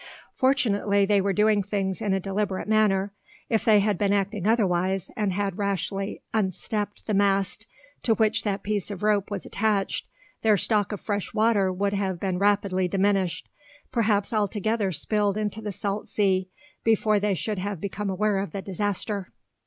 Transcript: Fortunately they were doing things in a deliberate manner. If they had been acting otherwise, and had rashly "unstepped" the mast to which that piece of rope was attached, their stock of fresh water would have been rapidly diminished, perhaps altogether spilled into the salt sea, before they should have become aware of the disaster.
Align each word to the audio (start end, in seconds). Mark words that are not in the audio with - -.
Fortunately 0.33 1.05
they 1.05 1.21
were 1.21 1.31
doing 1.31 1.61
things 1.61 2.01
in 2.01 2.11
a 2.11 2.19
deliberate 2.19 2.67
manner. 2.67 3.13
If 3.49 3.63
they 3.63 3.81
had 3.81 3.99
been 3.99 4.11
acting 4.11 4.47
otherwise, 4.47 5.11
and 5.15 5.31
had 5.31 5.59
rashly 5.59 6.23
"unstepped" 6.33 7.05
the 7.05 7.13
mast 7.13 7.67
to 8.01 8.15
which 8.15 8.43
that 8.43 8.63
piece 8.63 8.89
of 8.89 9.03
rope 9.03 9.29
was 9.29 9.45
attached, 9.45 10.07
their 10.41 10.57
stock 10.57 10.91
of 10.91 10.99
fresh 11.01 11.35
water 11.35 11.71
would 11.71 11.93
have 11.93 12.19
been 12.19 12.39
rapidly 12.39 12.87
diminished, 12.87 13.47
perhaps 13.91 14.33
altogether 14.33 14.91
spilled 14.91 15.37
into 15.37 15.61
the 15.61 15.71
salt 15.71 16.09
sea, 16.09 16.49
before 16.83 17.19
they 17.19 17.35
should 17.35 17.59
have 17.59 17.79
become 17.79 18.09
aware 18.09 18.39
of 18.39 18.53
the 18.53 18.63
disaster. 18.63 19.29